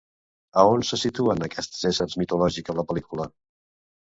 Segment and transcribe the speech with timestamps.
[0.61, 3.29] A on se situaren aquests éssers mitològics a la pel·lícula?